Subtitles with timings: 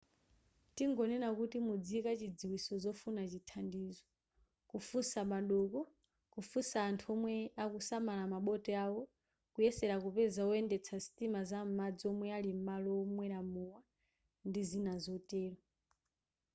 [0.75, 4.05] tingonena kuti mudziyika chidziwitso zofuna chithandizo
[4.71, 5.79] kufunsa m'madoko
[6.33, 9.01] kufunsa anthu omwe akusamala maboti awo
[9.53, 13.79] kuyesera kupeza woyendetsa sitima zam'madzi omwe ali m'malo omwera mowa
[14.47, 15.59] ndi zina zotero